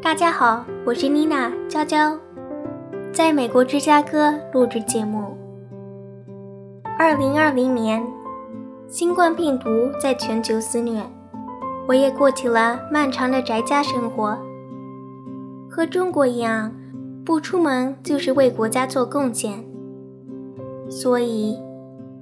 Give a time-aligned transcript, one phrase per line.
[0.00, 2.18] 大家好，我是妮娜娇娇，
[3.12, 5.36] 在美国芝加哥录制节目。
[6.98, 8.02] 二零二零年，
[8.88, 9.68] 新冠病毒
[10.00, 11.02] 在全球肆虐，
[11.86, 14.36] 我也过起了漫长的宅家生活。
[15.70, 16.74] 和中国一样，
[17.24, 19.62] 不出门就是为国家做贡献。
[20.88, 21.56] 所以，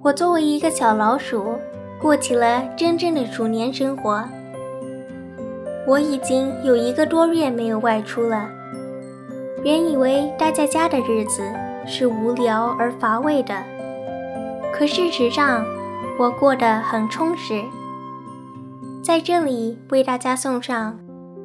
[0.06, 1.56] 我作为一个小老鼠，
[2.00, 4.22] 过起了真正的鼠年生活。
[5.84, 8.48] 我已经有一个多月没有外出了。
[9.64, 11.42] 原以为待在家的日子
[11.84, 13.60] 是无聊而乏味的，
[14.72, 15.66] 可事实上，
[16.20, 17.60] 我过得很充实。
[19.02, 20.96] 在这里为大家送上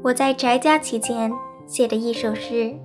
[0.04, 1.32] 我在宅家期间
[1.66, 2.76] 写的一首诗。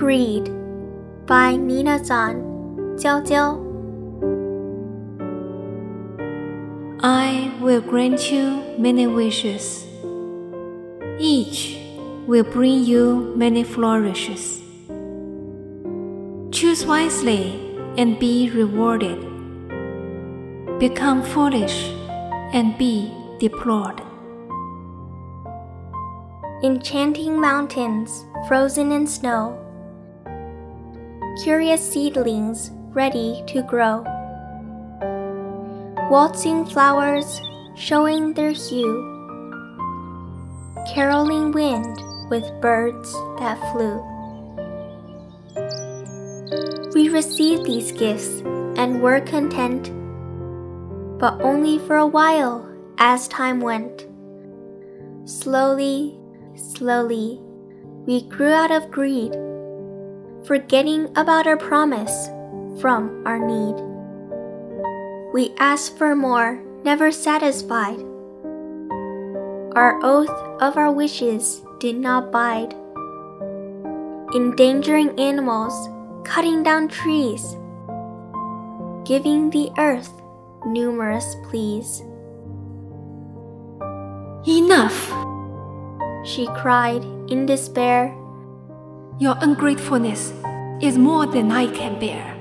[0.00, 0.44] Greed
[1.26, 2.36] by Nina Zan,
[2.96, 3.50] Jiao Jiao.
[7.02, 9.84] I will grant you many wishes.
[11.18, 11.76] Each
[12.26, 14.62] will bring you many flourishes.
[16.50, 17.60] Choose wisely
[17.98, 19.20] and be rewarded.
[20.78, 21.92] Become foolish
[22.54, 24.00] and be deplored.
[26.64, 29.66] Enchanting mountains frozen in snow
[31.42, 34.02] curious seedlings ready to grow.
[36.10, 37.40] Waltzing flowers
[37.76, 39.96] showing their hue,
[40.92, 41.96] caroling wind
[42.28, 44.04] with birds that flew.
[46.94, 48.40] We received these gifts
[48.76, 49.84] and were content,
[51.18, 54.06] but only for a while as time went.
[55.24, 56.18] Slowly,
[56.54, 57.40] slowly,
[58.04, 59.34] we grew out of greed
[60.44, 62.28] forgetting about our promise
[62.80, 63.76] from our need.
[65.32, 68.00] We ask for more, never satisfied.
[69.76, 70.30] Our oath
[70.60, 72.74] of our wishes did not bide.
[74.34, 75.74] Endangering animals,
[76.24, 77.56] cutting down trees,
[79.04, 80.12] giving the earth
[80.66, 82.02] numerous pleas.
[84.48, 85.12] Enough!
[86.24, 88.14] She cried in despair
[89.20, 90.32] your ungratefulness
[90.80, 92.34] is more than I can bear.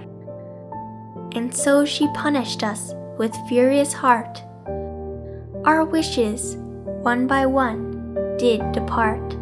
[1.34, 4.42] And so she punished us with furious heart.
[5.66, 6.56] Our wishes,
[7.04, 9.34] one by one, did depart.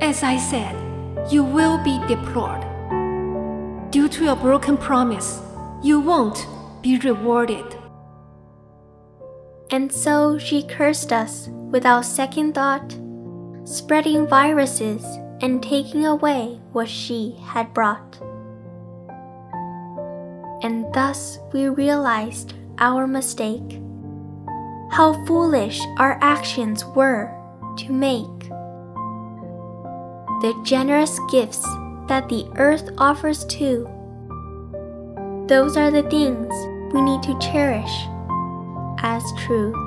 [0.00, 0.76] As I said,
[1.32, 2.62] you will be deplored.
[3.90, 5.40] Due to your broken promise,
[5.82, 6.46] you won't
[6.80, 7.76] be rewarded.
[9.72, 12.96] And so she cursed us without second thought
[13.64, 15.04] spreading viruses
[15.40, 18.18] and taking away what she had brought.
[20.62, 23.80] And thus we realized our mistake,
[24.90, 27.34] how foolish our actions were
[27.78, 28.48] to make.
[30.40, 31.62] The generous gifts
[32.08, 33.88] that the earth offers too.
[35.46, 36.52] Those are the things
[36.94, 38.06] we need to cherish
[38.98, 39.83] as true.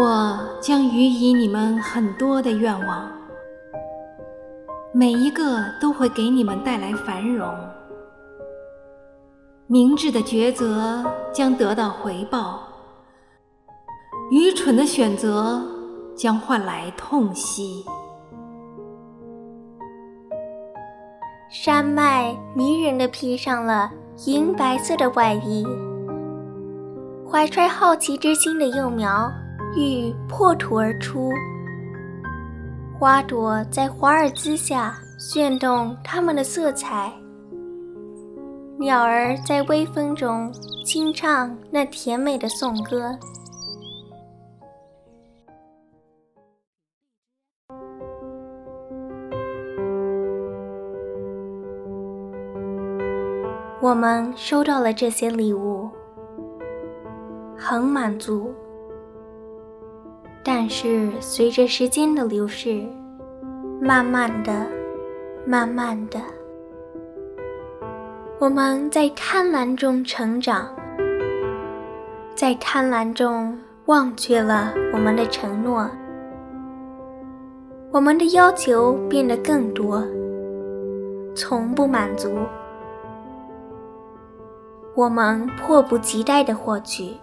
[0.00, 3.06] 我将予以你们很多的愿望，
[4.94, 7.54] 每一个都会给你们带来繁荣。
[9.66, 12.60] 明智的抉择将得到回报，
[14.30, 15.62] 愚蠢的选择
[16.16, 17.84] 将换来痛惜。
[21.50, 23.92] 山脉迷人的披上了
[24.24, 25.66] 银白色的外衣，
[27.30, 29.30] 怀揣好奇之心的幼苗。
[29.76, 31.30] 欲破土而出，
[32.98, 37.12] 花朵在华尔兹下炫动它们的色彩，
[38.78, 40.52] 鸟儿在微风中
[40.84, 43.16] 轻唱那甜美的颂歌。
[53.80, 55.88] 我们收到了这些礼物，
[57.56, 58.52] 很满足。
[60.70, 62.86] 是随着时间的流逝，
[63.80, 64.64] 慢慢的、
[65.44, 66.20] 慢慢的，
[68.38, 70.68] 我们在贪婪中成长，
[72.36, 75.90] 在贪婪中忘却了我们的承诺，
[77.90, 80.06] 我们的要求变得更多，
[81.34, 82.30] 从不满足。
[84.94, 87.16] 我们迫不及待地获取，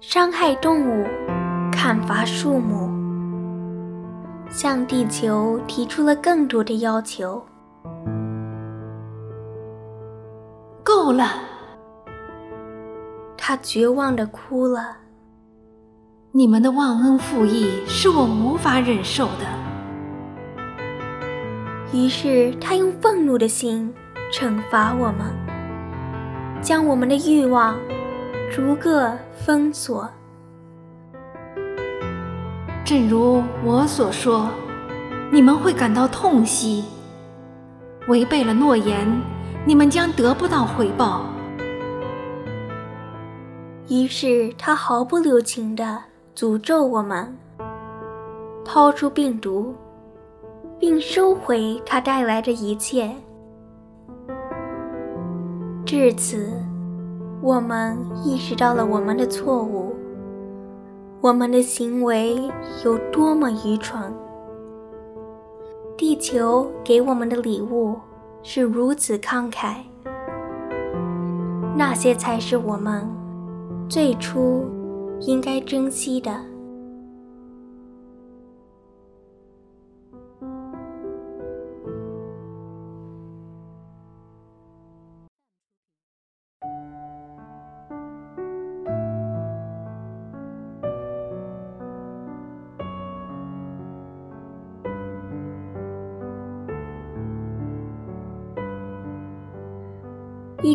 [0.00, 1.06] 伤害动物，
[1.88, 2.90] 砍伐树木，
[4.50, 7.42] 向地球提出了更多的要求。
[10.82, 11.24] 够了！
[13.38, 14.98] 他绝望的哭了。
[16.32, 19.46] 你们的忘恩负义是我无法忍受的。
[21.94, 23.90] 于是他用愤怒的心
[24.30, 25.34] 惩罚我们，
[26.60, 27.78] 将我们的欲望
[28.54, 30.06] 逐个封锁。
[32.88, 34.48] 正如我所说，
[35.30, 36.86] 你们会感到痛惜，
[38.08, 39.06] 违背了诺言。
[39.66, 41.26] 你们将得不到回报。
[43.90, 46.02] 于是他毫不留情地
[46.34, 47.36] 诅咒我们，
[48.64, 49.74] 抛出病毒，
[50.78, 53.14] 并收回他带来的一切。
[55.84, 56.50] 至此，
[57.42, 59.87] 我们意识到了我们的错误，
[61.20, 62.36] 我们的行为
[62.84, 64.12] 有多么愚蠢。
[65.96, 67.96] 地球给我们的礼物。
[68.40, 69.78] 是如此慷慨，
[71.76, 73.06] 那些才是我们
[73.88, 74.64] 最初
[75.20, 76.47] 应该珍惜的。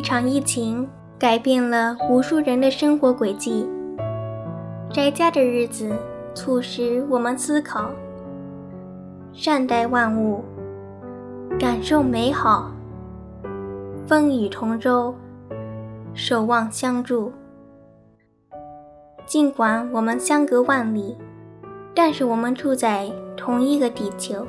[0.03, 0.85] 一场疫情
[1.17, 3.65] 改变了无数人的生活轨迹。
[4.91, 5.95] 宅家的日子
[6.35, 7.89] 促使我们思考，
[9.31, 10.43] 善待万物，
[11.57, 12.69] 感受美好，
[14.05, 15.15] 风雨同舟，
[16.13, 17.31] 守望相助。
[19.25, 21.15] 尽管我们相隔万里，
[21.95, 24.45] 但是我们住在同一个地球。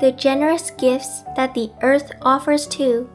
[0.00, 3.06] the generous gifts that the earth offers too.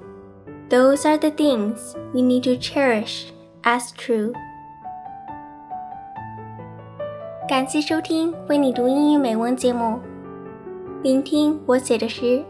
[0.69, 3.25] Those are the things we need to cherish
[3.63, 4.33] as true.
[7.47, 9.99] 感谢收听为你读英语美文节目，
[11.03, 12.43] 聆听我写的诗。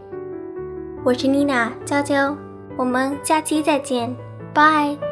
[1.04, 2.36] 我是妮娜娇娇，
[2.76, 4.14] 我们下期再见，
[4.54, 5.05] 拜。